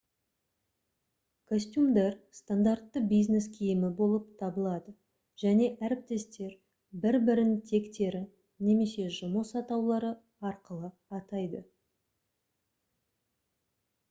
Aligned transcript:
костюмдар 1.49 2.13
стандартты 2.37 3.01
бизнес 3.09 3.47
киімі 3.57 3.89
болып 3.99 4.31
табылады 4.39 4.93
және 5.43 5.67
әріптестер 5.89 6.55
бір 7.03 7.17
бірін 7.27 7.53
тектері 7.73 8.21
немесе 8.69 9.07
жұмыс 9.19 9.53
атаулары 9.65 10.11
арқылы 10.53 10.91
атайды 11.19 11.61